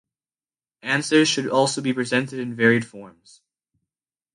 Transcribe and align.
Answers 0.81 1.27
should 1.29 1.47
also 1.47 1.79
be 1.79 1.93
presented 1.93 2.39
in 2.39 2.55
varied 2.55 2.87
forms. 2.87 3.43